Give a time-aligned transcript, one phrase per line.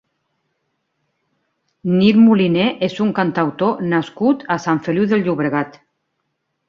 [1.91, 5.79] Nil Moliner és un cantautor nascut a Sant Feliu de Llobregat.